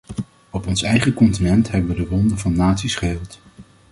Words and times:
Op 0.49 0.67
ons 0.67 0.81
eigen 0.81 1.13
continent 1.13 1.71
hebben 1.71 1.91
we 1.95 2.03
de 2.03 2.07
wonden 2.09 2.37
van 2.37 2.55
naties 2.55 2.95
geheeld. 2.95 3.39